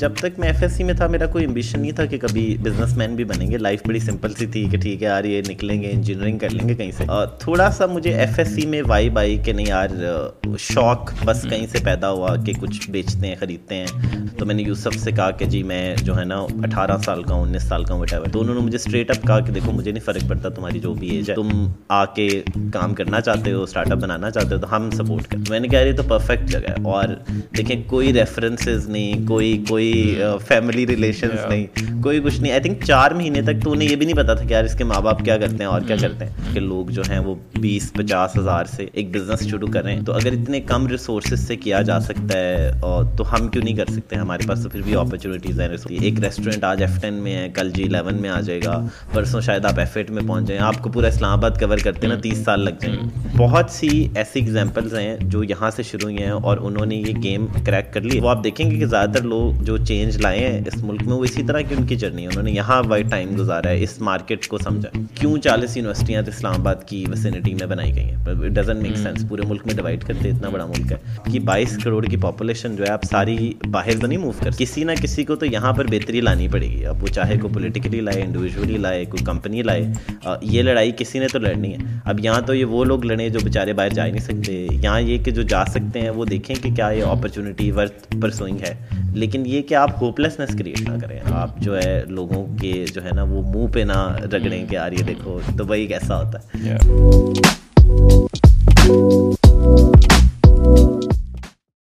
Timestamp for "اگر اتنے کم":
40.12-40.86